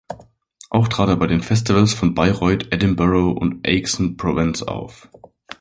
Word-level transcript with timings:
Auch 0.71 0.87
trat 0.87 1.09
er 1.09 1.15
bei 1.15 1.27
den 1.27 1.43
Festivals 1.43 1.93
von 1.93 2.15
Bayreuth, 2.15 2.73
Edinburgh 2.73 3.39
und 3.39 3.63
Aix-en-Provence 3.67 4.63
auf. 4.63 5.07